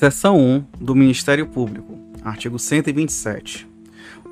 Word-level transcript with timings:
Seção 0.00 0.38
1 0.40 0.64
do 0.80 0.94
Ministério 0.94 1.46
Público, 1.46 1.94
artigo 2.24 2.58
127. 2.58 3.68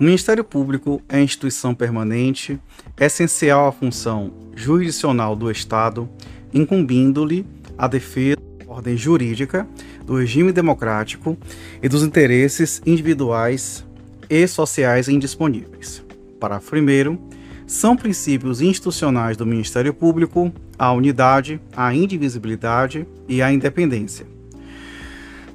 O 0.00 0.02
Ministério 0.02 0.42
Público 0.42 1.02
é 1.06 1.20
instituição 1.20 1.74
permanente, 1.74 2.58
essencial 2.98 3.68
à 3.68 3.70
função 3.70 4.32
jurisdicional 4.56 5.36
do 5.36 5.50
Estado, 5.50 6.08
incumbindo-lhe 6.54 7.44
a 7.76 7.86
defesa 7.86 8.38
da 8.64 8.72
ordem 8.72 8.96
jurídica, 8.96 9.68
do 10.06 10.16
regime 10.16 10.52
democrático 10.52 11.36
e 11.82 11.86
dos 11.86 12.02
interesses 12.02 12.80
individuais 12.86 13.84
e 14.30 14.46
sociais 14.46 15.06
indisponíveis. 15.06 16.02
Parágrafo 16.40 16.76
1. 16.76 17.18
São 17.66 17.94
princípios 17.94 18.62
institucionais 18.62 19.36
do 19.36 19.44
Ministério 19.44 19.92
Público 19.92 20.50
a 20.78 20.90
unidade, 20.94 21.60
a 21.76 21.94
indivisibilidade 21.94 23.06
e 23.28 23.42
a 23.42 23.52
independência. 23.52 24.37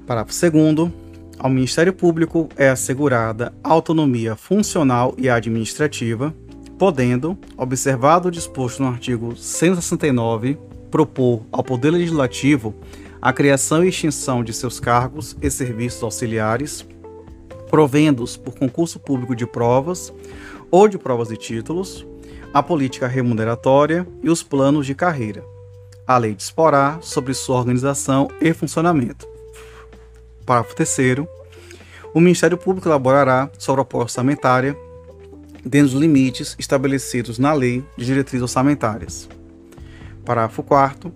Parágrafo 0.05 0.51
2. 0.51 0.91
Ao 1.39 1.49
Ministério 1.49 1.93
Público 1.93 2.49
é 2.57 2.69
assegurada 2.69 3.53
autonomia 3.63 4.35
funcional 4.35 5.15
e 5.17 5.29
administrativa, 5.29 6.33
podendo, 6.77 7.37
observado 7.57 8.27
o 8.27 8.31
disposto 8.31 8.83
no 8.83 8.89
artigo 8.89 9.35
169, 9.35 10.57
propor 10.91 11.43
ao 11.51 11.63
Poder 11.63 11.91
Legislativo 11.91 12.75
a 13.21 13.31
criação 13.31 13.83
e 13.83 13.87
extinção 13.87 14.43
de 14.43 14.51
seus 14.51 14.79
cargos 14.79 15.37
e 15.41 15.49
serviços 15.49 16.03
auxiliares, 16.03 16.85
provendos 17.69 18.35
por 18.35 18.53
concurso 18.53 18.99
público 18.99 19.33
de 19.33 19.47
provas 19.47 20.13
ou 20.69 20.89
de 20.89 20.97
provas 20.97 21.31
e 21.31 21.37
títulos, 21.37 22.05
a 22.53 22.61
política 22.61 23.07
remuneratória 23.07 24.05
e 24.21 24.29
os 24.29 24.43
planos 24.43 24.85
de 24.85 24.93
carreira. 24.93 25.43
A 26.05 26.17
lei 26.17 26.35
disporá 26.35 26.99
sobre 27.01 27.33
sua 27.33 27.57
organização 27.57 28.27
e 28.41 28.53
funcionamento. 28.53 29.32
Parágrafo 30.45 30.75
3 30.75 31.25
o 32.13 32.19
Ministério 32.19 32.57
Público 32.57 32.87
elaborará 32.87 33.49
sua 33.57 33.73
proposta 33.73 34.21
orçamentária 34.21 34.77
dentro 35.65 35.93
dos 35.93 35.99
limites 35.99 36.55
estabelecidos 36.59 37.39
na 37.39 37.53
Lei 37.53 37.83
de 37.97 38.05
Diretrizes 38.05 38.43
Orçamentárias. 38.43 39.27
Parágrafo 40.23 40.61
4 40.61 41.11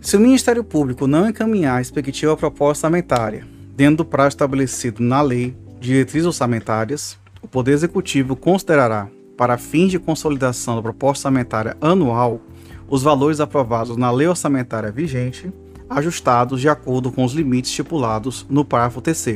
Se 0.00 0.16
o 0.16 0.20
Ministério 0.20 0.62
Público 0.62 1.08
não 1.08 1.28
encaminhar 1.28 1.74
a 1.74 1.78
respectiva 1.78 2.36
proposta 2.36 2.86
orçamentária 2.86 3.44
dentro 3.74 3.96
do 3.96 4.04
prazo 4.04 4.28
estabelecido 4.28 5.02
na 5.02 5.20
Lei 5.20 5.56
de 5.80 5.88
Diretrizes 5.88 6.26
Orçamentárias, 6.26 7.18
o 7.42 7.48
Poder 7.48 7.72
Executivo 7.72 8.36
considerará, 8.36 9.08
para 9.36 9.58
fins 9.58 9.90
de 9.90 9.98
consolidação 9.98 10.76
da 10.76 10.82
proposta 10.82 11.28
orçamentária 11.28 11.76
anual, 11.80 12.40
os 12.88 13.02
valores 13.02 13.40
aprovados 13.40 13.96
na 13.96 14.10
lei 14.10 14.28
orçamentária 14.28 14.92
vigente 14.92 15.52
ajustados 15.88 16.60
de 16.60 16.68
acordo 16.68 17.12
com 17.12 17.24
os 17.24 17.32
limites 17.32 17.70
estipulados 17.70 18.46
no 18.48 18.64
parágrafo 18.64 19.00
3. 19.00 19.26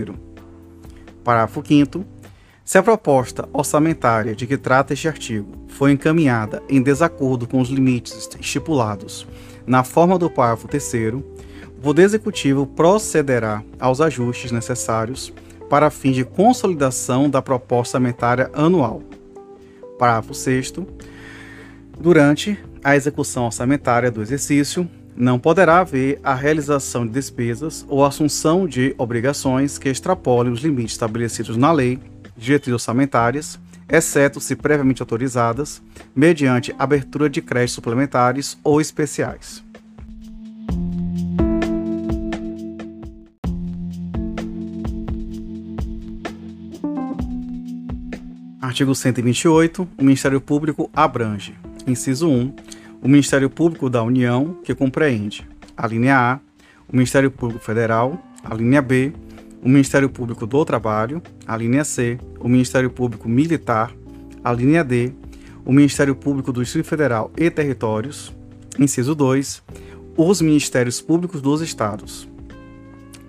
Parágrafo 1.22 1.62
5. 1.66 2.04
Se 2.64 2.78
a 2.78 2.82
proposta 2.82 3.48
orçamentária 3.52 4.34
de 4.34 4.46
que 4.46 4.56
trata 4.56 4.92
este 4.92 5.08
artigo 5.08 5.48
foi 5.68 5.92
encaminhada 5.92 6.62
em 6.68 6.82
desacordo 6.82 7.46
com 7.46 7.60
os 7.60 7.68
limites 7.68 8.28
estipulados 8.38 9.26
na 9.66 9.82
forma 9.84 10.18
do 10.18 10.30
parágrafo 10.30 10.68
3, 10.68 11.14
o 11.14 11.82
Poder 11.82 12.02
Executivo 12.02 12.66
procederá 12.66 13.62
aos 13.78 14.00
ajustes 14.00 14.52
necessários 14.52 15.32
para 15.68 15.90
fins 15.90 16.16
de 16.16 16.24
consolidação 16.24 17.30
da 17.30 17.40
proposta 17.40 17.96
orçamentária 17.96 18.50
anual. 18.52 19.02
Parágrafo 19.98 20.34
6. 20.34 20.74
Durante 21.98 22.58
a 22.82 22.96
execução 22.96 23.44
orçamentária 23.44 24.10
do 24.10 24.22
exercício, 24.22 24.88
não 25.16 25.38
poderá 25.38 25.80
haver 25.80 26.18
a 26.22 26.34
realização 26.34 27.06
de 27.06 27.12
despesas 27.12 27.84
ou 27.88 28.04
assunção 28.04 28.66
de 28.66 28.94
obrigações 28.96 29.78
que 29.78 29.88
extrapolem 29.88 30.52
os 30.52 30.60
limites 30.60 30.92
estabelecidos 30.92 31.56
na 31.56 31.72
lei, 31.72 31.98
diretrizes 32.36 32.74
orçamentárias, 32.74 33.58
exceto 33.88 34.40
se 34.40 34.54
previamente 34.54 35.02
autorizadas, 35.02 35.82
mediante 36.14 36.74
abertura 36.78 37.28
de 37.28 37.42
créditos 37.42 37.74
suplementares 37.74 38.56
ou 38.62 38.80
especiais. 38.80 39.62
Artigo 48.60 48.94
128. 48.94 49.88
O 49.98 50.04
Ministério 50.04 50.40
Público 50.40 50.88
abrange. 50.94 51.54
Inciso 51.86 52.28
1 52.28 52.69
o 53.02 53.08
Ministério 53.08 53.48
Público 53.48 53.88
da 53.88 54.02
União, 54.02 54.56
que 54.62 54.74
compreende 54.74 55.46
a 55.76 55.86
linha 55.86 56.16
A, 56.16 56.40
o 56.88 56.96
Ministério 56.96 57.30
Público 57.30 57.64
Federal, 57.64 58.20
a 58.44 58.54
linha 58.54 58.82
B, 58.82 59.12
o 59.62 59.68
Ministério 59.68 60.08
Público 60.08 60.46
do 60.46 60.64
Trabalho, 60.64 61.22
a 61.46 61.56
linha 61.56 61.84
C, 61.84 62.18
o 62.38 62.48
Ministério 62.48 62.90
Público 62.90 63.28
Militar, 63.28 63.92
a 64.44 64.52
linha 64.52 64.84
D, 64.84 65.12
o 65.64 65.72
Ministério 65.72 66.14
Público 66.14 66.52
do 66.52 66.62
Distrito 66.62 66.86
Federal 66.86 67.30
e 67.36 67.50
Territórios, 67.50 68.34
inciso 68.78 69.14
2, 69.14 69.62
os 70.16 70.40
Ministérios 70.40 71.00
Públicos 71.00 71.40
dos 71.40 71.60
Estados. 71.60 72.28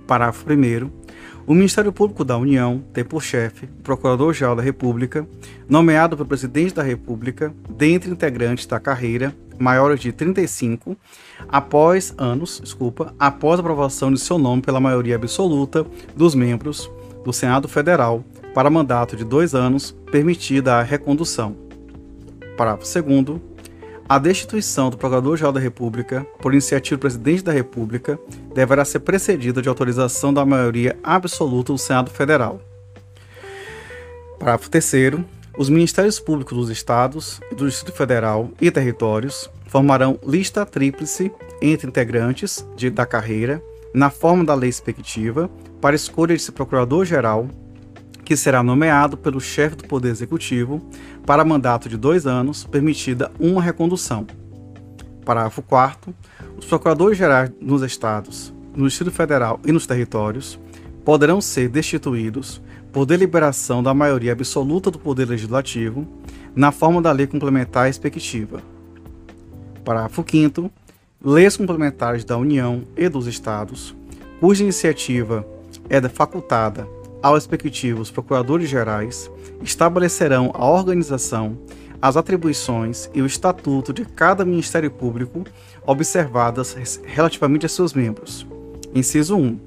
Parágrafo 0.07 0.45
1 0.51 1.01
o 1.47 1.55
Ministério 1.55 1.91
Público 1.91 2.23
da 2.23 2.37
União 2.37 2.83
tem 2.93 3.03
por 3.03 3.21
chefe 3.21 3.65
o 3.65 3.83
Procurador-Geral 3.83 4.55
da 4.55 4.61
República, 4.61 5.27
nomeado 5.67 6.15
pelo 6.15 6.27
Presidente 6.27 6.75
da 6.75 6.83
República, 6.83 7.53
dentre 7.69 8.11
integrantes 8.11 8.67
da 8.67 8.79
carreira 8.79 9.35
maiores 9.61 9.99
de 9.99 10.11
35, 10.11 10.97
após 11.47 12.13
anos, 12.17 12.59
desculpa, 12.61 13.13
após 13.19 13.59
a 13.59 13.61
aprovação 13.61 14.11
de 14.11 14.19
seu 14.19 14.37
nome 14.37 14.61
pela 14.61 14.79
maioria 14.79 15.15
absoluta 15.15 15.85
dos 16.15 16.35
membros 16.35 16.89
do 17.23 17.31
Senado 17.31 17.67
Federal 17.67 18.23
para 18.53 18.69
mandato 18.69 19.15
de 19.15 19.23
dois 19.23 19.55
anos, 19.55 19.95
permitida 20.11 20.75
a 20.75 20.81
recondução. 20.81 21.55
Parágrafo 22.57 22.85
2 23.01 23.51
a 24.11 24.19
destituição 24.19 24.89
do 24.89 24.97
Procurador-Geral 24.97 25.53
da 25.53 25.59
República, 25.61 26.27
por 26.41 26.51
iniciativa 26.51 26.97
do 26.97 26.99
Presidente 26.99 27.43
da 27.43 27.53
República, 27.53 28.19
deverá 28.53 28.83
ser 28.83 28.99
precedida 28.99 29.61
de 29.61 29.69
autorização 29.69 30.33
da 30.33 30.45
maioria 30.45 30.99
absoluta 31.01 31.71
do 31.71 31.79
Senado 31.79 32.11
Federal. 32.11 32.59
Parágrafo 34.37 34.69
3 34.69 35.21
os 35.57 35.69
Ministérios 35.69 36.19
Públicos 36.19 36.57
dos 36.57 36.69
Estados 36.69 37.41
do 37.55 37.67
Distrito 37.67 37.95
Federal 37.95 38.51
e 38.59 38.71
Territórios 38.71 39.49
formarão 39.67 40.17
lista 40.25 40.65
tríplice 40.65 41.31
entre 41.61 41.87
integrantes 41.87 42.65
de, 42.75 42.89
da 42.89 43.05
carreira, 43.05 43.61
na 43.93 44.09
forma 44.09 44.45
da 44.45 44.55
lei 44.55 44.69
expectativa, 44.69 45.49
para 45.81 45.95
escolha 45.95 46.35
de 46.35 46.51
Procurador-Geral, 46.51 47.49
que 48.23 48.37
será 48.37 48.63
nomeado 48.63 49.17
pelo 49.17 49.41
chefe 49.41 49.75
do 49.75 49.87
Poder 49.87 50.09
Executivo 50.09 50.81
para 51.25 51.43
mandato 51.43 51.89
de 51.89 51.97
dois 51.97 52.25
anos, 52.25 52.63
permitida 52.63 53.29
uma 53.39 53.61
recondução. 53.61 54.25
Parágrafo 55.25 55.61
4. 55.61 56.13
Os 56.57 56.65
Procuradores-Gerais 56.65 57.51
nos 57.59 57.81
Estados, 57.81 58.53
no 58.73 58.87
Distrito 58.87 59.11
Federal 59.11 59.59
e 59.65 59.71
nos 59.71 59.85
territórios 59.85 60.57
poderão 61.03 61.41
ser 61.41 61.67
destituídos 61.67 62.61
por 62.91 63.05
deliberação 63.05 63.81
da 63.81 63.93
maioria 63.93 64.33
absoluta 64.33 64.91
do 64.91 64.99
Poder 64.99 65.27
Legislativo, 65.27 66.05
na 66.55 66.71
forma 66.71 67.01
da 67.01 67.11
Lei 67.11 67.25
Complementar 67.25 67.89
Expectativa. 67.89 68.61
Parágrafo 69.83 70.25
5. 70.27 70.69
Leis 71.23 71.55
complementares 71.55 72.25
da 72.25 72.37
União 72.37 72.83
e 72.97 73.07
dos 73.07 73.27
Estados, 73.27 73.95
cuja 74.39 74.63
iniciativa 74.63 75.45
é 75.89 76.01
facultada 76.09 76.87
aos 77.21 77.43
respectivos 77.43 78.09
procuradores 78.09 78.67
gerais, 78.67 79.29
estabelecerão 79.61 80.51
a 80.53 80.65
organização, 80.65 81.57
as 82.01 82.17
atribuições 82.17 83.09
e 83.13 83.21
o 83.21 83.25
estatuto 83.27 83.93
de 83.93 84.03
cada 84.03 84.43
Ministério 84.43 84.89
Público, 84.89 85.43
observadas 85.85 86.99
relativamente 87.05 87.65
a 87.65 87.69
seus 87.69 87.93
membros. 87.93 88.47
Inciso 88.95 89.37
1. 89.37 89.59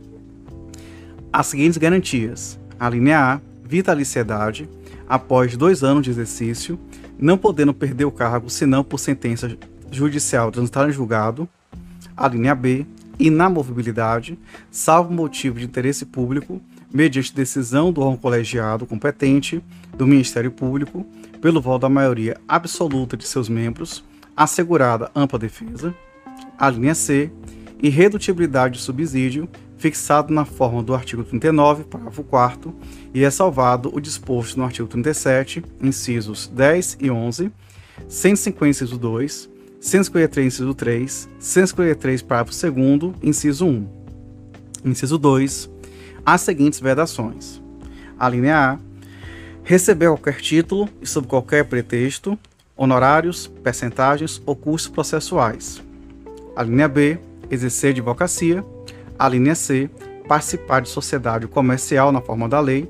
As 1.32 1.46
seguintes 1.46 1.78
garantias: 1.78 2.58
a 2.78 2.88
linha 2.88 3.34
A, 3.34 3.40
vitaliciedade, 3.64 4.68
após 5.08 5.56
dois 5.56 5.82
anos 5.82 6.02
de 6.02 6.10
exercício, 6.10 6.78
não 7.18 7.38
podendo 7.38 7.72
perder 7.72 8.04
o 8.04 8.12
cargo 8.12 8.50
senão 8.50 8.82
por 8.84 8.98
sentença 8.98 9.56
judicial 9.90 10.50
transitada 10.50 10.88
em 10.88 10.92
julgado. 10.92 11.48
A 12.16 12.28
linha 12.28 12.54
B, 12.54 12.86
inamovibilidade, 13.18 14.38
salvo 14.70 15.12
motivo 15.12 15.58
de 15.58 15.64
interesse 15.64 16.04
público, 16.04 16.60
mediante 16.92 17.34
decisão 17.34 17.92
do 17.92 18.00
órgão 18.00 18.16
colegiado 18.16 18.86
competente 18.86 19.62
do 19.96 20.06
Ministério 20.06 20.50
Público, 20.50 21.04
pelo 21.40 21.60
voto 21.60 21.82
da 21.82 21.88
maioria 21.88 22.36
absoluta 22.46 23.16
de 23.16 23.26
seus 23.26 23.48
membros, 23.48 24.04
assegurada 24.36 25.10
ampla 25.14 25.38
defesa. 25.38 25.94
A 26.58 26.70
linha 26.70 26.94
C, 26.94 27.30
irredutibilidade 27.82 28.78
de 28.78 28.82
subsídio, 28.82 29.48
fixado 29.84 30.32
na 30.32 30.46
forma 30.46 30.82
do 30.82 30.94
artigo 30.94 31.22
39, 31.22 31.84
parágrafo 31.84 32.24
4 32.24 32.74
e 33.12 33.22
é 33.22 33.30
salvado 33.30 33.94
o 33.94 34.00
disposto 34.00 34.56
no 34.56 34.64
artigo 34.64 34.88
37, 34.88 35.62
incisos 35.78 36.46
10 36.46 36.96
e 37.02 37.10
11, 37.10 37.52
150, 38.08 38.70
inciso 38.70 38.96
2, 38.96 39.50
153, 39.78 40.46
inciso 40.46 40.72
3, 40.72 41.28
153, 41.38 42.22
parágrafo 42.22 42.70
2 42.70 43.14
inciso 43.22 43.66
1. 43.66 43.86
Inciso 44.86 45.18
2. 45.18 45.70
As 46.24 46.40
seguintes 46.40 46.80
vedações. 46.80 47.60
A 48.18 48.26
linha 48.26 48.56
A. 48.56 48.78
Receber 49.64 50.06
qualquer 50.06 50.40
título 50.40 50.88
e 51.02 51.06
sob 51.06 51.26
qualquer 51.26 51.66
pretexto, 51.66 52.38
honorários, 52.74 53.48
percentagens 53.62 54.40
ou 54.46 54.56
custos 54.56 54.90
processuais. 54.90 55.82
A 56.56 56.62
linha 56.62 56.88
B. 56.88 57.18
Exercer 57.50 57.90
advocacia. 57.90 58.64
A 59.18 59.28
linha 59.28 59.54
C. 59.54 59.88
Participar 60.28 60.80
de 60.80 60.88
sociedade 60.88 61.46
comercial 61.46 62.10
na 62.10 62.20
forma 62.20 62.48
da 62.48 62.60
lei. 62.60 62.88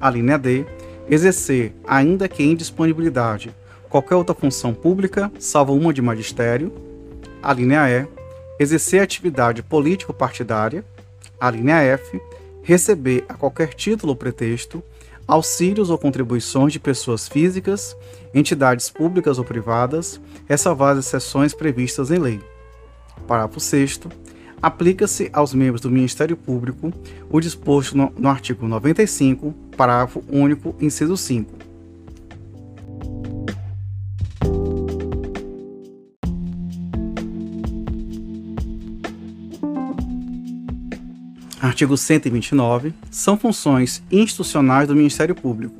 A 0.00 0.10
linha 0.10 0.38
D. 0.38 0.64
Exercer, 1.08 1.72
ainda 1.86 2.28
que 2.28 2.42
em 2.42 2.54
disponibilidade, 2.54 3.54
qualquer 3.88 4.14
outra 4.14 4.34
função 4.34 4.74
pública, 4.74 5.32
salvo 5.38 5.74
uma 5.74 5.92
de 5.92 6.02
magistério. 6.02 6.72
A 7.42 7.52
linha 7.52 7.88
E. 7.88 8.06
Exercer 8.58 9.00
atividade 9.00 9.62
político-partidária. 9.62 10.84
A 11.40 11.50
linha 11.50 11.76
F. 11.76 12.20
Receber 12.62 13.24
a 13.28 13.34
qualquer 13.34 13.72
título 13.74 14.12
ou 14.12 14.16
pretexto 14.16 14.82
auxílios 15.28 15.90
ou 15.90 15.98
contribuições 15.98 16.72
de 16.72 16.80
pessoas 16.80 17.28
físicas, 17.28 17.94
entidades 18.32 18.88
públicas 18.88 19.38
ou 19.38 19.44
privadas, 19.44 20.18
ressalvadas 20.48 21.04
exceções 21.06 21.52
previstas 21.52 22.10
em 22.10 22.18
lei. 22.18 22.40
Parágrafo 23.26 23.60
6 23.60 24.00
aplica-se 24.60 25.30
aos 25.32 25.54
membros 25.54 25.80
do 25.80 25.90
Ministério 25.90 26.36
Público 26.36 26.92
o 27.30 27.40
disposto 27.40 27.96
no, 27.96 28.12
no 28.18 28.28
artigo 28.28 28.66
95, 28.66 29.54
parágrafo 29.76 30.22
único, 30.28 30.74
inciso 30.80 31.16
5. 31.16 31.68
Artigo 41.60 41.96
129. 41.96 42.94
São 43.10 43.36
funções 43.36 44.02
institucionais 44.10 44.88
do 44.88 44.96
Ministério 44.96 45.34
Público. 45.34 45.74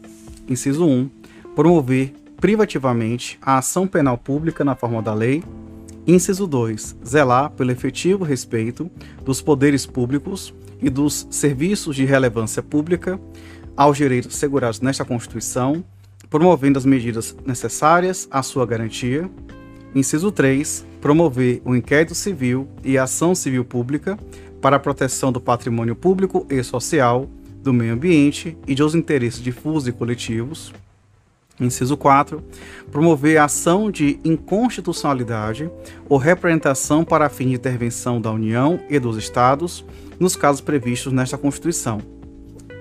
Inciso 0.49 0.85
1. 0.85 1.11
Promover 1.55 2.15
privativamente 2.41 3.39
a 3.43 3.59
ação 3.59 3.87
penal 3.87 4.17
pública 4.17 4.65
na 4.65 4.77
forma 4.77 5.03
da 5.03 5.13
lei. 5.13 5.43
Inciso 6.09 6.47
2. 6.47 6.97
Zelar 7.07 7.51
pelo 7.51 7.71
efetivo 7.71 8.25
respeito 8.25 8.91
dos 9.23 9.43
poderes 9.43 9.85
públicos 9.85 10.55
e 10.81 10.89
dos 10.89 11.29
serviços 11.31 11.95
de 11.95 12.07
relevância 12.07 12.63
pública 12.63 13.21
aos 13.77 13.99
direitos 13.99 14.35
assegurados 14.35 14.81
nesta 14.81 15.05
Constituição, 15.05 15.85
promovendo 16.31 16.79
as 16.79 16.87
medidas 16.87 17.37
necessárias 17.45 18.27
à 18.31 18.43
sua 18.43 18.65
garantia. 18.65 19.31
Inciso 19.95 20.33
3. 20.33 20.87
Promover 20.99 21.61
o 21.63 21.77
inquérito 21.77 22.15
civil 22.15 22.67
e 22.83 22.97
a 22.97 23.03
ação 23.03 23.35
civil 23.35 23.63
pública 23.63 24.19
para 24.63 24.77
a 24.77 24.81
proteção 24.81 25.31
do 25.31 25.43
patrimônio 25.43 25.95
público 25.95 26.47
e 26.49 26.63
social, 26.63 27.29
do 27.63 27.71
meio 27.71 27.93
ambiente 27.93 28.57
e 28.67 28.75
de 28.75 28.83
os 28.83 28.95
interesses 28.95 29.43
difusos 29.43 29.87
e 29.87 29.93
coletivos. 29.93 30.73
Inciso 31.61 31.97
4. 31.97 32.43
Promover 32.91 33.39
ação 33.39 33.91
de 33.91 34.21
inconstitucionalidade 34.25 35.71
ou 36.09 36.17
representação 36.17 37.05
para 37.05 37.29
fim 37.29 37.49
de 37.49 37.55
intervenção 37.55 38.21
da 38.21 38.31
União 38.31 38.81
e 38.89 38.99
dos 38.99 39.17
Estados 39.17 39.85
nos 40.19 40.37
casos 40.37 40.61
previstos 40.61 41.13
nesta 41.13 41.37
Constituição. 41.37 42.01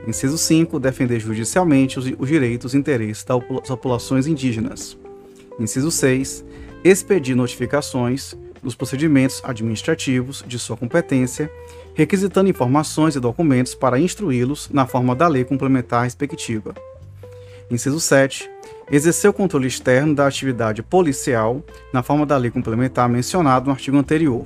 Inciso 0.08 0.38
5. 0.38 0.80
Defender 0.80 1.20
judicialmente 1.20 2.00
os, 2.00 2.06
os 2.18 2.28
direitos 2.30 2.74
e 2.74 2.78
interesses 2.78 3.24
das 3.24 3.68
populações 3.68 4.28
indígenas. 4.28 4.98
Inciso 5.60 5.92
6. 5.92 6.46
Expedir 6.84 7.36
notificações 7.36 8.36
dos 8.62 8.76
procedimentos 8.76 9.42
administrativos 9.44 10.44
de 10.48 10.58
sua 10.60 10.78
competência, 10.78 11.52
requisitando 11.94 12.50
informações 12.50 13.16
e 13.16 13.20
documentos 13.20 13.76
para 13.76 14.00
instruí-los 14.00 14.70
na 14.72 14.86
forma 14.86 15.16
da 15.16 15.28
lei 15.28 15.44
complementar 15.44 16.04
respectiva. 16.04 16.74
Inciso 17.70 18.00
7. 18.00 18.50
Exercer 18.90 19.30
o 19.30 19.34
controle 19.34 19.68
externo 19.68 20.16
da 20.16 20.26
atividade 20.26 20.82
policial 20.82 21.62
na 21.92 22.02
forma 22.02 22.26
da 22.26 22.38
lei 22.38 22.50
complementar 22.50 23.10
mencionada 23.10 23.66
no 23.66 23.72
artigo 23.72 23.98
anterior. 23.98 24.46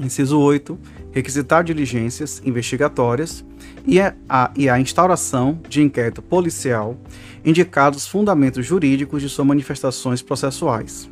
Inciso 0.00 0.38
8. 0.38 0.78
Requisitar 1.12 1.62
diligências 1.62 2.42
investigatórias 2.44 3.44
e 3.86 4.00
a, 4.00 4.14
e 4.56 4.68
a 4.68 4.78
instauração 4.78 5.60
de 5.68 5.80
inquérito 5.80 6.20
policial 6.20 6.96
indicados 7.44 8.02
os 8.02 8.08
fundamentos 8.08 8.66
jurídicos 8.66 9.22
de 9.22 9.28
suas 9.28 9.46
manifestações 9.46 10.20
processuais. 10.20 11.08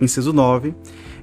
Inciso 0.00 0.32
9 0.32 0.74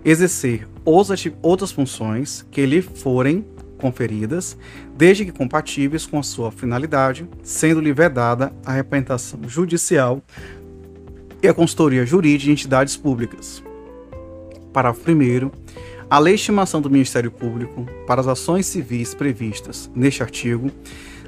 exercer 0.05 0.67
outras 0.85 1.71
funções 1.71 2.45
que 2.49 2.65
lhe 2.65 2.81
forem 2.81 3.45
conferidas, 3.77 4.57
desde 4.95 5.25
que 5.25 5.31
compatíveis 5.31 6.05
com 6.05 6.19
a 6.19 6.23
sua 6.23 6.51
finalidade, 6.51 7.27
sendo-lhe 7.43 7.93
vedada 7.93 8.51
a 8.65 8.71
representação 8.71 9.39
judicial 9.47 10.21
e 11.41 11.47
a 11.47 11.53
consultoria 11.53 12.05
jurídica 12.05 12.45
de 12.45 12.51
entidades 12.51 12.97
públicas. 12.97 13.63
Parágrafo 14.73 15.09
1 15.09 15.51
a 16.09 16.19
legitimação 16.19 16.79
do 16.79 16.89
Ministério 16.89 17.29
Público 17.29 17.85
para 18.05 18.21
as 18.21 18.27
ações 18.27 18.65
civis 18.65 19.13
previstas 19.13 19.91
neste 19.93 20.23
artigo 20.23 20.71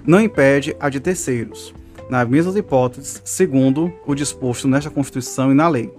não 0.05 0.21
impede 0.21 0.73
a 0.79 0.87
de 0.87 1.01
terceiros, 1.01 1.73
nas 2.09 2.27
mesmas 2.27 2.55
hipóteses, 2.55 3.21
segundo 3.25 3.93
o 4.05 4.15
disposto 4.15 4.69
nesta 4.69 4.89
Constituição 4.89 5.51
e 5.51 5.53
na 5.53 5.67
lei. 5.67 5.91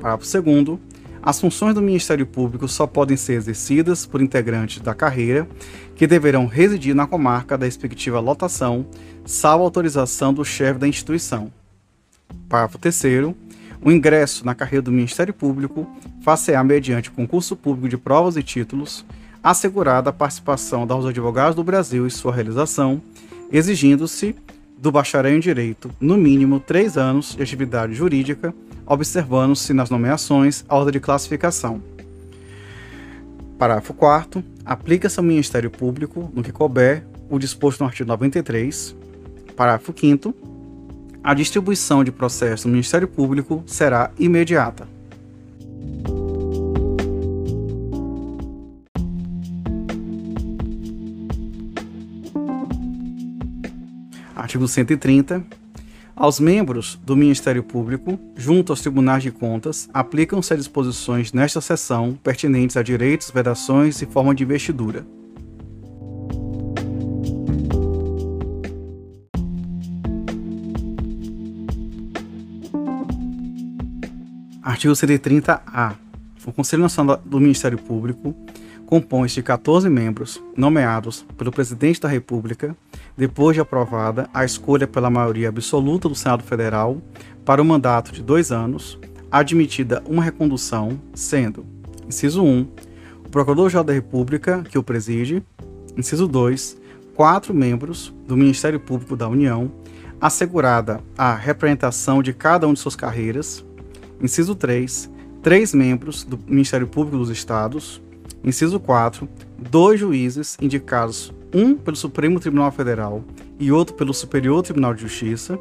Parágrafo 0.00 0.42
2 0.42 0.78
as 1.22 1.40
funções 1.40 1.74
do 1.74 1.82
Ministério 1.82 2.26
Público 2.26 2.66
só 2.66 2.86
podem 2.86 3.16
ser 3.16 3.34
exercidas 3.34 4.06
por 4.06 4.22
integrantes 4.22 4.80
da 4.80 4.94
carreira 4.94 5.46
que 5.94 6.06
deverão 6.06 6.46
residir 6.46 6.94
na 6.94 7.06
comarca 7.06 7.58
da 7.58 7.66
respectiva 7.66 8.20
lotação, 8.20 8.86
salvo 9.24 9.64
autorização 9.64 10.32
do 10.32 10.44
chefe 10.44 10.80
da 10.80 10.88
instituição. 10.88 11.52
Parágrafo 12.48 12.78
3 12.78 13.02
o 13.82 13.90
ingresso 13.90 14.44
na 14.44 14.54
carreira 14.54 14.82
do 14.82 14.92
Ministério 14.92 15.32
Público 15.32 15.86
far-se-á 16.22 16.62
mediante 16.62 17.10
concurso 17.10 17.56
público 17.56 17.88
de 17.88 17.96
provas 17.96 18.36
e 18.36 18.42
títulos, 18.42 19.04
assegurada 19.42 20.10
a 20.10 20.12
participação 20.12 20.86
dos 20.86 21.06
advogados 21.06 21.54
do 21.54 21.64
Brasil 21.64 22.06
e 22.06 22.10
sua 22.10 22.34
realização, 22.34 23.00
exigindo-se 23.50 24.36
do 24.80 24.90
bacharel 24.90 25.36
em 25.36 25.40
Direito, 25.40 25.90
no 26.00 26.16
mínimo 26.16 26.58
três 26.58 26.96
anos 26.96 27.36
de 27.36 27.42
atividade 27.42 27.94
jurídica 27.94 28.54
observando-se 28.90 29.72
nas 29.72 29.88
nomeações 29.88 30.64
a 30.68 30.74
ordem 30.74 30.94
de 30.94 31.00
classificação. 31.00 31.80
Parágrafo 33.56 33.94
4 33.94 34.42
Aplica-se 34.64 35.18
ao 35.20 35.24
Ministério 35.24 35.70
Público, 35.70 36.30
no 36.34 36.42
que 36.42 36.50
couber, 36.50 37.04
o 37.28 37.38
disposto 37.38 37.80
no 37.80 37.86
artigo 37.86 38.08
93. 38.08 38.96
Parágrafo 39.56 39.94
5 39.96 40.34
A 41.22 41.34
distribuição 41.34 42.02
de 42.02 42.10
processos 42.10 42.66
no 42.66 42.72
Ministério 42.72 43.06
Público 43.06 43.62
será 43.64 44.10
imediata. 44.18 44.88
Artigo 54.50 54.66
130 54.66 55.44
aos 56.16 56.40
membros 56.40 56.98
do 57.04 57.16
Ministério 57.16 57.62
Público, 57.62 58.18
junto 58.34 58.72
aos 58.72 58.80
tribunais 58.80 59.22
de 59.22 59.30
contas, 59.30 59.88
aplicam-se 59.94 60.52
as 60.52 60.58
disposições 60.58 61.32
nesta 61.32 61.60
seção 61.60 62.18
pertinentes 62.20 62.76
a 62.76 62.82
direitos, 62.82 63.30
vedações 63.30 64.02
e 64.02 64.06
forma 64.06 64.34
de 64.34 64.42
investidura. 64.42 65.06
Artigo 74.60 74.94
130-A. 74.94 75.94
O 76.44 76.52
Conselho 76.52 76.82
Nacional 76.82 77.22
do 77.24 77.38
Ministério 77.38 77.78
Público 77.78 78.34
compõe-se 78.84 79.36
de 79.36 79.44
14 79.44 79.88
membros 79.88 80.42
nomeados 80.56 81.24
pelo 81.38 81.52
Presidente 81.52 82.00
da 82.00 82.08
República 82.08 82.76
depois 83.16 83.54
de 83.54 83.60
aprovada 83.60 84.28
a 84.32 84.44
escolha 84.44 84.86
pela 84.86 85.10
maioria 85.10 85.48
absoluta 85.48 86.08
do 86.08 86.14
Senado 86.14 86.42
Federal 86.42 87.00
para 87.44 87.60
o 87.60 87.64
um 87.64 87.68
mandato 87.68 88.12
de 88.12 88.22
dois 88.22 88.52
anos, 88.52 88.98
admitida 89.30 90.02
uma 90.06 90.22
recondução, 90.22 90.98
sendo, 91.14 91.64
inciso 92.06 92.42
1, 92.42 92.68
o 93.24 93.28
Procurador-Geral 93.30 93.84
da 93.84 93.92
República, 93.92 94.62
que 94.62 94.78
o 94.78 94.82
preside, 94.82 95.42
inciso 95.96 96.26
2, 96.26 96.78
quatro 97.14 97.54
membros 97.54 98.14
do 98.26 98.36
Ministério 98.36 98.80
Público 98.80 99.16
da 99.16 99.28
União, 99.28 99.70
assegurada 100.20 101.00
a 101.16 101.34
representação 101.34 102.22
de 102.22 102.32
cada 102.32 102.66
um 102.66 102.74
de 102.74 102.80
suas 102.80 102.96
carreiras, 102.96 103.64
inciso 104.20 104.54
3, 104.54 105.10
três 105.42 105.72
membros 105.72 106.24
do 106.24 106.38
Ministério 106.46 106.86
Público 106.86 107.18
dos 107.18 107.30
Estados, 107.30 108.02
inciso 108.44 108.78
4, 108.78 109.28
dois 109.58 109.98
juízes 110.00 110.56
indicados 110.60 111.32
um 111.54 111.74
pelo 111.74 111.96
Supremo 111.96 112.40
Tribunal 112.40 112.70
Federal 112.72 113.22
e 113.58 113.70
outro 113.70 113.94
pelo 113.94 114.14
Superior 114.14 114.62
Tribunal 114.62 114.94
de 114.94 115.02
Justiça. 115.02 115.58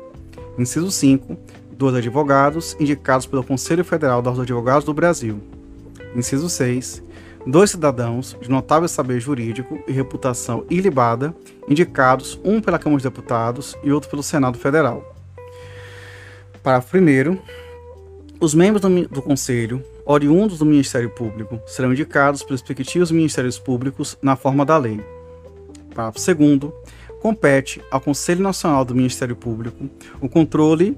Inciso 0.57 0.91
5. 0.91 1.37
Dois 1.71 1.95
advogados 1.95 2.75
indicados 2.79 3.25
pelo 3.25 3.43
Conselho 3.43 3.83
Federal 3.83 4.21
dos 4.21 4.39
Advogados 4.39 4.83
do 4.83 4.93
Brasil. 4.93 5.39
Inciso 6.15 6.49
6. 6.49 7.03
dois 7.47 7.71
cidadãos 7.71 8.37
de 8.41 8.49
notável 8.49 8.87
saber 8.87 9.19
jurídico 9.19 9.79
e 9.87 9.91
reputação 9.91 10.65
ilibada, 10.69 11.33
indicados 11.67 12.39
um 12.43 12.61
pela 12.61 12.77
Câmara 12.77 12.97
dos 12.97 13.03
Deputados 13.03 13.77
e 13.83 13.91
outro 13.91 14.09
pelo 14.09 14.23
Senado 14.23 14.57
Federal. 14.57 15.15
Parágrafo 16.61 16.97
1. 16.97 17.37
Os 18.39 18.53
membros 18.53 18.81
do, 18.81 19.07
do 19.07 19.21
Conselho, 19.21 19.83
oriundos 20.05 20.59
do 20.59 20.65
Ministério 20.65 21.09
Público, 21.09 21.59
serão 21.65 21.91
indicados 21.91 22.43
pelos 22.43 22.61
respectivos 22.61 23.11
Ministérios 23.11 23.59
Públicos 23.59 24.17
na 24.21 24.35
forma 24.35 24.65
da 24.65 24.77
lei. 24.77 25.01
Parágrafo 25.93 26.19
2. 26.19 26.71
Compete 27.21 27.81
ao 27.91 27.99
Conselho 27.99 28.41
Nacional 28.41 28.85
do 28.85 28.95
Ministério 28.95 29.35
Público 29.35 29.89
o 30.21 30.29
controle 30.29 30.97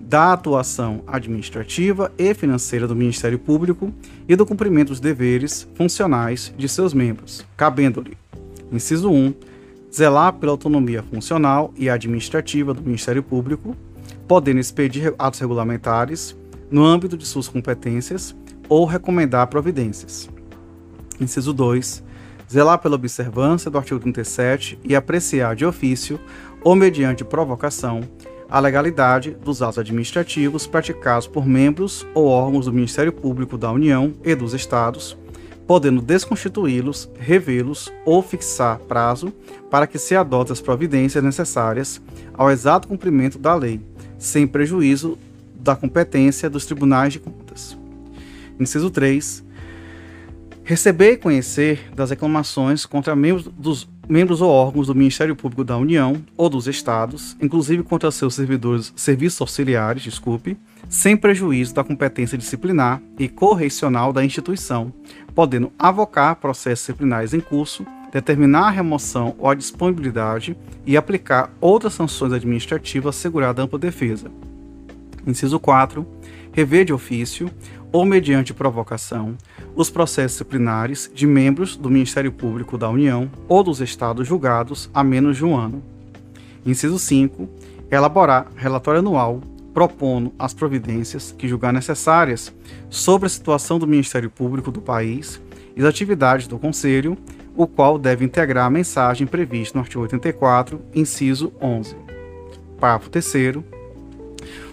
da 0.00 0.32
atuação 0.32 1.02
administrativa 1.06 2.12
e 2.18 2.34
financeira 2.34 2.86
do 2.86 2.94
Ministério 2.94 3.38
Público 3.38 3.92
e 4.28 4.36
do 4.36 4.44
cumprimento 4.44 4.88
dos 4.88 5.00
deveres 5.00 5.66
funcionais 5.74 6.52
de 6.56 6.68
seus 6.68 6.92
membros, 6.92 7.44
cabendo-lhe, 7.56 8.16
inciso 8.70 9.10
1, 9.10 9.34
zelar 9.92 10.34
pela 10.34 10.52
autonomia 10.52 11.02
funcional 11.02 11.72
e 11.76 11.88
administrativa 11.88 12.74
do 12.74 12.82
Ministério 12.82 13.22
Público, 13.22 13.74
podendo 14.28 14.60
expedir 14.60 15.14
atos 15.18 15.40
regulamentares 15.40 16.36
no 16.70 16.84
âmbito 16.84 17.16
de 17.16 17.26
suas 17.26 17.48
competências 17.48 18.36
ou 18.68 18.84
recomendar 18.84 19.46
providências. 19.46 20.28
Inciso 21.20 21.52
2, 21.52 22.03
zelar 22.50 22.78
pela 22.78 22.94
observância 22.94 23.70
do 23.70 23.78
artigo 23.78 24.00
37 24.00 24.78
e 24.84 24.94
apreciar 24.94 25.54
de 25.54 25.64
ofício 25.64 26.20
ou 26.62 26.74
mediante 26.74 27.24
provocação 27.24 28.02
a 28.48 28.60
legalidade 28.60 29.32
dos 29.32 29.62
atos 29.62 29.78
administrativos 29.78 30.66
praticados 30.66 31.26
por 31.26 31.46
membros 31.46 32.06
ou 32.14 32.26
órgãos 32.26 32.66
do 32.66 32.72
Ministério 32.72 33.12
Público 33.12 33.58
da 33.58 33.72
União 33.72 34.12
e 34.22 34.34
dos 34.34 34.54
Estados, 34.54 35.16
podendo 35.66 36.02
desconstituí-los, 36.02 37.10
revê-los 37.18 37.92
ou 38.04 38.22
fixar 38.22 38.78
prazo 38.80 39.32
para 39.70 39.86
que 39.86 39.98
se 39.98 40.14
adotem 40.14 40.52
as 40.52 40.60
providências 40.60 41.24
necessárias 41.24 42.00
ao 42.34 42.50
exato 42.50 42.86
cumprimento 42.86 43.38
da 43.38 43.54
lei, 43.54 43.80
sem 44.18 44.46
prejuízo 44.46 45.18
da 45.54 45.74
competência 45.74 46.50
dos 46.50 46.66
tribunais 46.66 47.12
de 47.12 47.18
contas. 47.18 47.76
Inciso 48.60 48.90
3. 48.90 49.43
Receber 50.66 51.12
e 51.12 51.16
conhecer 51.18 51.90
das 51.94 52.08
reclamações 52.08 52.86
contra 52.86 53.14
membros 53.14 53.44
dos 53.46 53.86
membros 54.08 54.40
ou 54.40 54.50
órgãos 54.50 54.86
do 54.86 54.94
Ministério 54.94 55.36
Público 55.36 55.62
da 55.62 55.76
União 55.76 56.22
ou 56.36 56.48
dos 56.48 56.66
Estados, 56.66 57.36
inclusive 57.40 57.82
contra 57.82 58.10
seus 58.10 58.34
servidores, 58.34 58.92
serviços 58.96 59.40
auxiliares, 59.40 60.02
desculpe, 60.02 60.56
sem 60.88 61.16
prejuízo 61.16 61.74
da 61.74 61.84
competência 61.84 62.38
disciplinar 62.38 63.02
e 63.18 63.28
correcional 63.28 64.12
da 64.12 64.24
instituição, 64.24 64.92
podendo 65.34 65.70
avocar 65.78 66.36
processos 66.36 66.86
disciplinares 66.86 67.34
em 67.34 67.40
curso, 67.40 67.86
determinar 68.10 68.68
a 68.68 68.70
remoção 68.70 69.34
ou 69.38 69.50
a 69.50 69.54
disponibilidade 69.54 70.56
e 70.86 70.96
aplicar 70.96 71.50
outras 71.60 71.92
sanções 71.92 72.32
administrativas 72.32 73.16
assegurada 73.16 73.62
ampla 73.62 73.78
defesa. 73.78 74.30
Inciso 75.26 75.58
4. 75.58 76.06
Rever 76.52 76.84
de 76.84 76.92
ofício 76.92 77.50
ou 77.94 78.04
mediante 78.04 78.52
provocação 78.52 79.38
os 79.76 79.88
processos 79.88 80.32
disciplinares 80.32 81.08
de 81.14 81.28
membros 81.28 81.76
do 81.76 81.88
Ministério 81.88 82.32
Público 82.32 82.76
da 82.76 82.90
União 82.90 83.30
ou 83.46 83.62
dos 83.62 83.80
Estados 83.80 84.26
julgados 84.26 84.90
há 84.92 85.04
menos 85.04 85.36
de 85.36 85.44
um 85.44 85.56
ano. 85.56 85.80
Inciso 86.66 86.98
5. 86.98 87.48
Elaborar 87.88 88.48
relatório 88.56 88.98
anual 88.98 89.40
propondo 89.72 90.32
as 90.36 90.52
providências 90.52 91.30
que 91.38 91.46
julgar 91.46 91.72
necessárias 91.72 92.52
sobre 92.90 93.26
a 93.26 93.30
situação 93.30 93.78
do 93.78 93.86
Ministério 93.86 94.28
Público 94.28 94.72
do 94.72 94.80
país 94.80 95.40
e 95.76 95.80
as 95.80 95.86
atividades 95.86 96.48
do 96.48 96.58
Conselho, 96.58 97.16
o 97.56 97.64
qual 97.64 97.96
deve 97.96 98.24
integrar 98.24 98.66
a 98.66 98.70
mensagem 98.70 99.24
prevista 99.24 99.78
no 99.78 99.84
artigo 99.84 100.02
84, 100.02 100.80
inciso 100.92 101.52
11. 101.62 101.94
Parágrafo 102.80 103.08
3 103.08 103.62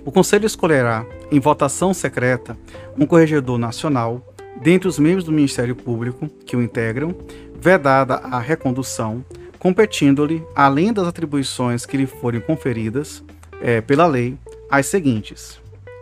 o 0.04 0.12
Conselho 0.12 0.48
escolherá, 0.48 1.06
em 1.32 1.40
votação 1.40 1.94
secreta, 1.94 2.58
um 2.98 3.06
corregedor 3.06 3.58
nacional 3.58 4.22
dentre 4.62 4.88
os 4.88 5.00
membros 5.00 5.24
do 5.24 5.32
Ministério 5.32 5.76
Público 5.76 6.28
que 6.46 6.56
o 6.56 6.62
integram, 6.62 7.16
vedada 7.60 8.16
a 8.16 8.40
recondução, 8.40 9.24
competindo-lhe, 9.58 10.44
além 10.54 10.92
das 10.92 11.08
atribuições 11.08 11.86
que 11.86 11.96
lhe 11.96 12.06
forem 12.06 12.42
conferidas 12.42 13.24
é, 13.62 13.80
pela 13.80 14.06
lei, 14.06 14.38
as 14.70 14.88
seguintes: 14.88 15.60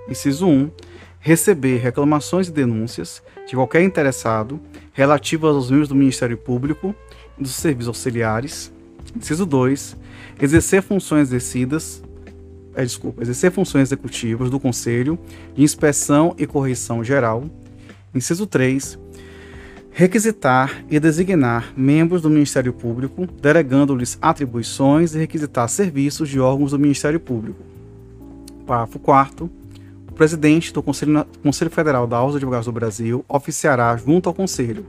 inciso 0.09 0.47
1. 0.47 0.71
Receber 1.21 1.79
reclamações 1.79 2.47
e 2.47 2.51
denúncias 2.51 3.21
de 3.45 3.53
qualquer 3.53 3.83
interessado 3.83 4.57
relativas 4.93 5.53
aos 5.53 5.69
membros 5.69 5.89
do 5.89 5.95
Ministério 5.95 6.37
Público 6.37 6.95
e 7.37 7.43
dos 7.43 7.51
serviços 7.51 7.89
auxiliares. 7.89 8.71
Inciso 9.13 9.45
2. 9.45 9.97
Exercer 10.41 10.81
funções 10.81 11.27
exercidas 11.27 12.01
é, 12.75 12.83
desculpa, 12.83 13.21
exercer 13.21 13.51
funções 13.51 13.89
executivas 13.89 14.49
do 14.49 14.59
Conselho 14.59 15.17
de 15.55 15.63
Inspeção 15.63 16.35
e 16.37 16.45
Correção 16.45 17.03
Geral. 17.03 17.43
Inciso 18.13 18.45
3. 18.45 18.97
Requisitar 19.91 20.83
e 20.89 20.99
designar 20.99 21.73
membros 21.75 22.21
do 22.21 22.29
Ministério 22.29 22.71
Público, 22.71 23.27
delegando-lhes 23.41 24.17
atribuições 24.21 25.13
e 25.13 25.17
requisitar 25.17 25.67
serviços 25.67 26.29
de 26.29 26.39
órgãos 26.39 26.71
do 26.71 26.79
Ministério 26.79 27.19
Público. 27.19 27.63
Parágrafo 28.65 28.99
4. 28.99 29.49
O 30.07 30.13
presidente 30.13 30.71
do 30.71 30.81
Conselho, 30.81 31.25
Conselho 31.41 31.71
Federal 31.71 32.05
da 32.07 32.17
Ordem 32.17 32.29
dos 32.29 32.35
Advogados 32.37 32.65
do 32.65 32.71
Brasil 32.71 33.25
oficiará 33.27 33.95
junto 33.97 34.29
ao 34.29 34.35
Conselho. 34.35 34.85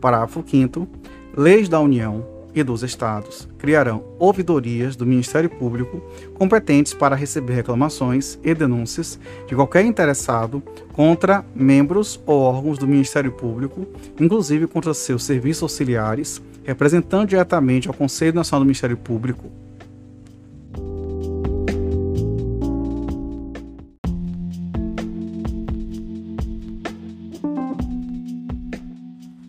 Parágrafo 0.00 0.44
5. 0.46 0.88
Leis 1.36 1.68
da 1.68 1.80
União, 1.80 2.24
e 2.54 2.62
dos 2.62 2.82
estados 2.82 3.48
criarão 3.58 4.04
ouvidorias 4.18 4.96
do 4.96 5.06
Ministério 5.06 5.48
Público 5.50 6.02
competentes 6.34 6.92
para 6.94 7.16
receber 7.16 7.54
reclamações 7.54 8.38
e 8.42 8.54
denúncias 8.54 9.18
de 9.46 9.54
qualquer 9.54 9.84
interessado 9.84 10.62
contra 10.92 11.44
membros 11.54 12.20
ou 12.26 12.40
órgãos 12.40 12.78
do 12.78 12.86
Ministério 12.86 13.32
Público, 13.32 13.86
inclusive 14.18 14.66
contra 14.66 14.94
seus 14.94 15.24
serviços 15.24 15.62
auxiliares, 15.62 16.42
representando 16.64 17.28
diretamente 17.28 17.88
ao 17.88 17.94
Conselho 17.94 18.34
Nacional 18.34 18.60
do 18.60 18.66
Ministério 18.66 18.96
Público. 18.96 19.50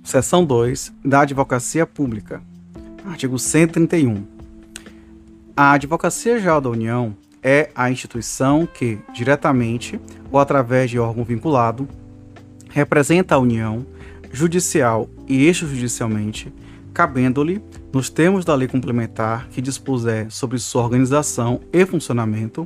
Seção 0.04 0.44
2 0.44 0.92
da 1.06 1.22
Advocacia 1.22 1.88
Pública. 1.88 2.51
Artigo 3.12 3.38
131. 3.38 4.24
A 5.56 5.74
Advocacia 5.74 6.40
Geral 6.40 6.62
da 6.62 6.70
União 6.70 7.14
é 7.44 7.70
a 7.76 7.92
instituição 7.92 8.66
que, 8.66 9.00
diretamente 9.14 10.00
ou 10.32 10.40
através 10.40 10.90
de 10.90 10.98
órgão 10.98 11.26
vinculado, 11.26 11.90
representa 12.70 13.36
a 13.36 13.38
União, 13.38 13.86
judicial 14.32 15.10
e 15.28 15.46
extrajudicialmente, 15.46 16.54
cabendo-lhe, 16.94 17.62
nos 17.92 18.10
termos 18.10 18.46
da 18.46 18.56
lei 18.56 18.70
complementar 18.70 19.50
que 19.50 19.62
dispuser 19.62 20.32
sobre 20.32 20.58
sua 20.58 20.84
organização 20.84 21.60
e 21.74 21.86
funcionamento, 21.86 22.66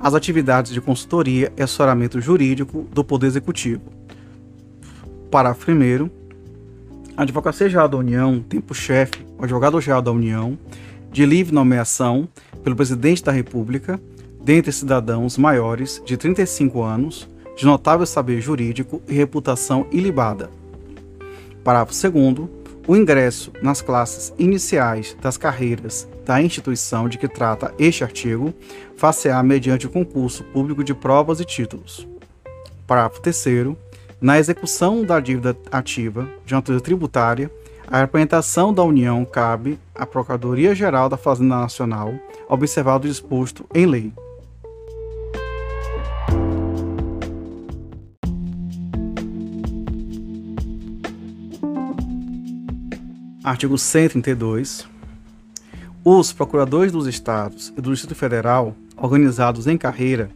as 0.00 0.14
atividades 0.14 0.72
de 0.72 0.80
consultoria 0.80 1.52
e 1.58 1.62
assessoramento 1.62 2.22
jurídico 2.22 2.88
do 2.90 3.04
Poder 3.04 3.26
Executivo. 3.26 3.82
Parágrafo 5.30 5.70
1. 5.70 6.23
A 7.16 7.22
Advocacia 7.22 7.68
Geral 7.68 7.88
da 7.88 7.96
União 7.96 8.40
tem 8.40 8.60
por 8.60 8.74
chefe 8.74 9.24
o 9.38 9.44
advogado-geral 9.44 10.02
da 10.02 10.10
União, 10.10 10.58
de 11.12 11.24
livre 11.24 11.54
nomeação 11.54 12.28
pelo 12.64 12.74
Presidente 12.74 13.22
da 13.22 13.30
República, 13.30 14.00
dentre 14.42 14.72
cidadãos 14.72 15.38
maiores 15.38 16.02
de 16.04 16.16
35 16.16 16.82
anos, 16.82 17.28
de 17.56 17.64
notável 17.64 18.04
saber 18.04 18.40
jurídico 18.40 19.00
e 19.06 19.14
reputação 19.14 19.86
ilibada. 19.92 20.50
Parágrafo 21.62 21.92
2 22.10 22.48
o 22.86 22.96
ingresso 22.96 23.52
nas 23.62 23.80
classes 23.80 24.34
iniciais 24.36 25.16
das 25.22 25.36
carreiras 25.36 26.08
da 26.26 26.42
instituição 26.42 27.08
de 27.08 27.16
que 27.16 27.28
trata 27.28 27.72
este 27.78 28.02
artigo 28.02 28.52
far-se-á 28.96 29.40
mediante 29.42 29.86
o 29.86 29.90
concurso 29.90 30.42
público 30.44 30.82
de 30.82 30.92
provas 30.92 31.38
e 31.38 31.44
títulos. 31.44 32.08
Parágrafo 32.88 33.22
3 33.22 33.76
na 34.24 34.38
execução 34.38 35.04
da 35.04 35.20
dívida 35.20 35.54
ativa 35.70 36.26
de 36.46 36.54
natureza 36.54 36.82
tributária, 36.82 37.50
a 37.86 37.98
representação 37.98 38.72
da 38.72 38.82
União 38.82 39.22
cabe 39.22 39.78
à 39.94 40.06
Procuradoria-Geral 40.06 41.10
da 41.10 41.18
Fazenda 41.18 41.56
Nacional, 41.56 42.14
observado 42.48 43.06
o 43.06 43.10
disposto 43.10 43.66
em 43.74 43.84
lei. 43.84 44.10
Artigo 53.44 53.76
132. 53.76 54.88
Os 56.02 56.32
procuradores 56.32 56.90
dos 56.90 57.06
estados 57.06 57.74
e 57.76 57.80
do 57.82 57.92
Distrito 57.92 58.14
Federal, 58.14 58.74
organizados 58.96 59.66
em 59.66 59.76
carreira, 59.76 60.30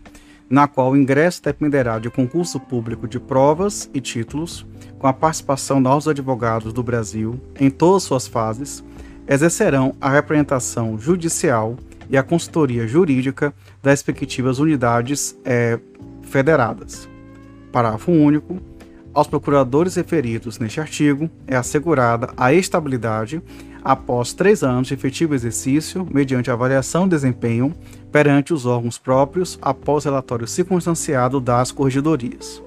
na 0.48 0.66
qual 0.66 0.92
o 0.92 0.96
ingresso 0.96 1.42
dependerá 1.42 1.98
de 1.98 2.10
concurso 2.10 2.58
público 2.58 3.06
de 3.06 3.20
provas 3.20 3.90
e 3.92 4.00
títulos, 4.00 4.66
com 4.98 5.06
a 5.06 5.12
participação 5.12 5.82
dos 5.82 6.08
advogados 6.08 6.72
do 6.72 6.82
Brasil 6.82 7.38
em 7.58 7.70
todas 7.70 8.02
suas 8.02 8.26
fases, 8.26 8.82
exercerão 9.28 9.94
a 10.00 10.08
representação 10.08 10.98
judicial 10.98 11.76
e 12.08 12.16
a 12.16 12.22
consultoria 12.22 12.86
jurídica 12.86 13.52
das 13.82 13.92
respectivas 13.92 14.58
unidades 14.58 15.38
é, 15.44 15.78
federadas. 16.22 17.08
Parágrafo 17.70 18.10
único. 18.10 18.58
Aos 19.12 19.26
procuradores 19.26 19.96
referidos 19.96 20.58
neste 20.58 20.80
artigo 20.80 21.28
é 21.46 21.56
assegurada 21.56 22.30
a 22.36 22.52
estabilidade 22.52 23.42
após 23.88 24.34
três 24.34 24.62
anos 24.62 24.88
de 24.88 24.92
efetivo 24.92 25.34
exercício, 25.34 26.06
mediante 26.12 26.50
avaliação 26.50 27.04
de 27.04 27.16
desempenho 27.16 27.74
perante 28.12 28.52
os 28.52 28.66
órgãos 28.66 28.98
próprios 28.98 29.58
após 29.62 30.04
relatório 30.04 30.46
circunstanciado 30.46 31.40
das 31.40 31.72
corregedorias. 31.72 32.62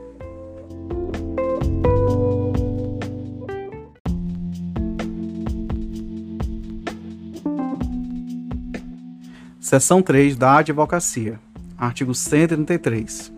Seção 9.59 10.01
3 10.01 10.35
da 10.35 10.57
Advocacia. 10.57 11.39
Artigo 11.77 12.15
133. 12.15 13.31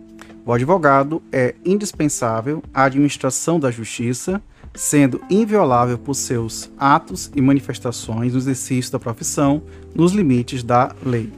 O 0.46 0.54
advogado 0.54 1.22
é 1.30 1.54
indispensável 1.62 2.62
à 2.72 2.84
administração 2.84 3.60
da 3.60 3.70
justiça, 3.70 4.40
sendo 4.74 5.20
inviolável 5.30 5.96
por 5.96 6.14
seus 6.14 6.70
atos 6.76 7.30
e 7.34 7.40
manifestações 7.40 8.32
no 8.32 8.38
exercício 8.38 8.90
da 8.90 8.98
profissão 8.98 9.62
nos 9.94 10.12
limites 10.12 10.62
da 10.62 10.94
lei. 11.04 11.32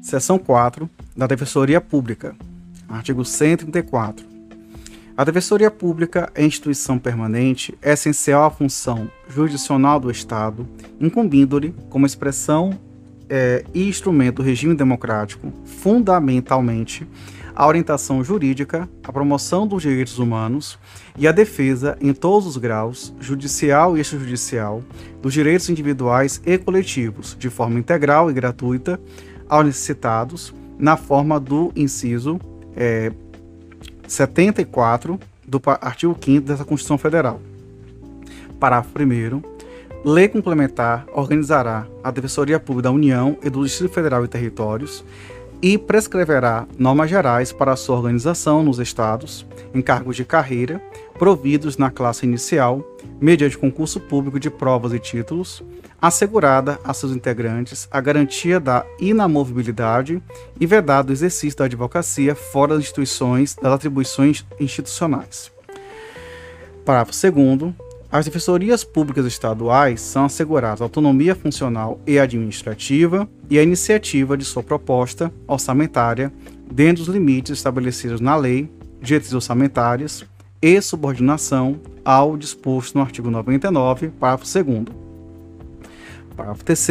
Seção 0.00 0.38
4 0.38 0.90
da 1.16 1.26
Defensoria 1.26 1.80
Pública. 1.80 2.34
Artigo 2.88 3.24
134. 3.24 4.26
A 5.16 5.24
Defensoria 5.24 5.70
Pública 5.70 6.30
é 6.34 6.44
instituição 6.44 6.98
permanente, 6.98 7.74
é 7.80 7.92
essencial 7.92 8.44
à 8.44 8.50
função 8.50 9.10
jurisdicional 9.28 10.00
do 10.00 10.10
Estado, 10.10 10.66
incumbindo-lhe, 11.00 11.74
como 11.88 12.06
expressão 12.06 12.78
é, 13.34 13.64
e 13.72 13.88
instrumento 13.88 14.36
do 14.36 14.42
regime 14.42 14.74
democrático, 14.74 15.50
fundamentalmente, 15.64 17.06
a 17.56 17.66
orientação 17.66 18.22
jurídica, 18.22 18.86
a 19.02 19.10
promoção 19.10 19.66
dos 19.66 19.80
direitos 19.82 20.18
humanos 20.18 20.78
e 21.16 21.26
a 21.26 21.32
defesa, 21.32 21.96
em 21.98 22.12
todos 22.12 22.46
os 22.46 22.58
graus, 22.58 23.14
judicial 23.18 23.96
e 23.96 24.02
extrajudicial, 24.02 24.82
dos 25.22 25.32
direitos 25.32 25.70
individuais 25.70 26.42
e 26.44 26.58
coletivos, 26.58 27.34
de 27.38 27.48
forma 27.48 27.78
integral 27.78 28.30
e 28.30 28.34
gratuita, 28.34 29.00
aos 29.48 29.64
necessitados, 29.64 30.52
na 30.78 30.98
forma 30.98 31.40
do 31.40 31.72
inciso 31.74 32.38
é, 32.76 33.12
74 34.06 35.18
do 35.48 35.58
artigo 35.80 36.14
5 36.20 36.46
dessa 36.46 36.66
Constituição 36.66 36.98
Federal. 36.98 37.40
Parágrafo 38.60 38.90
1 38.98 39.51
Lei 40.04 40.26
complementar 40.26 41.06
organizará 41.12 41.86
a 42.02 42.10
Defensoria 42.10 42.58
Pública 42.58 42.88
da 42.88 42.90
União 42.90 43.38
e 43.40 43.48
do 43.48 43.64
Distrito 43.64 43.94
Federal 43.94 44.24
e 44.24 44.28
Territórios 44.28 45.04
e 45.62 45.78
prescreverá 45.78 46.66
normas 46.76 47.08
gerais 47.08 47.52
para 47.52 47.76
sua 47.76 47.98
organização 47.98 48.64
nos 48.64 48.80
estados, 48.80 49.46
em 49.72 49.80
cargos 49.80 50.16
de 50.16 50.24
carreira, 50.24 50.82
providos 51.16 51.76
na 51.76 51.88
classe 51.88 52.26
inicial, 52.26 52.84
mediante 53.20 53.56
concurso 53.56 54.00
público 54.00 54.40
de 54.40 54.50
provas 54.50 54.92
e 54.92 54.98
títulos, 54.98 55.62
assegurada 56.00 56.80
a 56.82 56.92
seus 56.92 57.12
integrantes 57.12 57.86
a 57.88 58.00
garantia 58.00 58.58
da 58.58 58.84
inamovibilidade 58.98 60.20
e 60.58 60.66
vedado 60.66 61.10
o 61.10 61.12
exercício 61.12 61.56
da 61.56 61.66
advocacia 61.66 62.34
fora 62.34 62.74
das 62.74 62.82
instituições 62.82 63.54
das 63.54 63.72
atribuições 63.72 64.44
institucionais. 64.58 65.52
Parágrafo 66.84 67.12
2 67.12 67.72
as 68.12 68.26
defensorias 68.26 68.84
públicas 68.84 69.24
estaduais 69.24 69.98
são 70.02 70.26
asseguradas 70.26 70.82
autonomia 70.82 71.34
funcional 71.34 71.98
e 72.06 72.18
administrativa 72.18 73.26
e 73.48 73.58
a 73.58 73.62
iniciativa 73.62 74.36
de 74.36 74.44
sua 74.44 74.62
proposta 74.62 75.32
orçamentária 75.48 76.30
dentro 76.70 77.06
dos 77.06 77.14
limites 77.14 77.56
estabelecidos 77.56 78.20
na 78.20 78.36
lei, 78.36 78.70
diretrizes 79.00 79.32
orçamentárias 79.32 80.26
e 80.60 80.78
subordinação 80.82 81.80
ao 82.04 82.36
disposto 82.36 82.96
no 82.96 83.00
artigo 83.00 83.30
99, 83.30 84.10
parágrafo 84.10 84.62
2 84.62 84.84
Parágrafo 86.36 86.64
3 86.66 86.88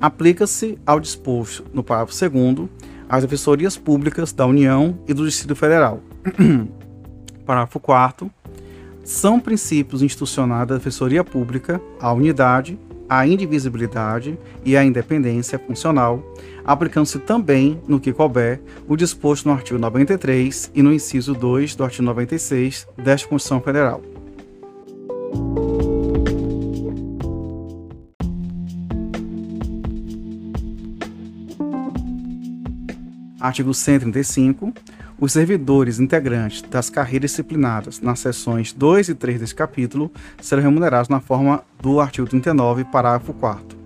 aplica-se 0.00 0.76
ao 0.84 0.98
disposto 0.98 1.64
no 1.72 1.84
parágrafo 1.84 2.18
2 2.18 2.68
as 3.08 3.22
defensorias 3.22 3.76
públicas 3.76 4.32
da 4.32 4.44
União 4.44 4.98
e 5.06 5.14
do 5.14 5.24
Distrito 5.24 5.54
Federal. 5.54 6.00
parágrafo 7.46 7.78
4 7.78 8.28
são 9.02 9.40
princípios 9.40 10.02
institucionais 10.02 10.68
da 10.68 10.76
Defensoria 10.76 11.24
Pública 11.24 11.80
a 12.00 12.12
unidade, 12.12 12.78
a 13.08 13.26
indivisibilidade 13.26 14.38
e 14.64 14.76
a 14.76 14.84
independência 14.84 15.58
funcional, 15.58 16.22
aplicando-se 16.64 17.18
também, 17.18 17.80
no 17.86 18.00
que 18.00 18.12
couber, 18.12 18.60
o 18.88 18.96
disposto 18.96 19.46
no 19.46 19.52
artigo 19.52 19.78
93 19.78 20.70
e 20.74 20.82
no 20.82 20.92
inciso 20.92 21.34
2 21.34 21.74
do 21.74 21.84
artigo 21.84 22.04
96 22.04 22.86
desta 22.96 23.28
Constituição 23.28 23.60
Federal. 23.60 24.02
Artigo 33.42 33.74
135. 33.74 34.72
Os 35.22 35.34
servidores 35.34 36.00
integrantes 36.00 36.62
das 36.62 36.90
carreiras 36.90 37.30
disciplinadas 37.30 38.00
nas 38.00 38.18
seções 38.18 38.72
2 38.72 39.10
e 39.10 39.14
3 39.14 39.38
deste 39.38 39.54
capítulo 39.54 40.10
serão 40.40 40.64
remunerados 40.64 41.08
na 41.08 41.20
forma 41.20 41.62
do 41.80 42.00
artigo 42.00 42.26
39, 42.26 42.84
parágrafo 42.86 43.32
4. 43.32 43.81